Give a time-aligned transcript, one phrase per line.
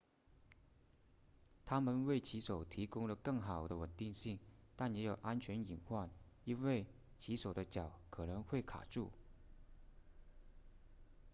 [1.63, 4.39] 它们为骑手提供了更好的稳定性
[4.75, 6.09] 但也有安全隐患
[6.43, 6.87] 因为
[7.19, 9.11] 骑手的脚可能会卡住